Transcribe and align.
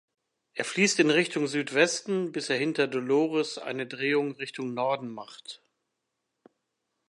Er 0.55 0.65
fließt 0.65 0.97
in 0.99 1.11
Richtung 1.11 1.45
Südwesten 1.45 2.31
bis 2.31 2.49
er 2.49 2.57
hinter 2.57 2.87
Dolores 2.87 3.59
eine 3.59 3.85
Drehung 3.85 4.31
Richtung 4.31 4.73
Norden 4.73 5.13
macht. 5.13 5.61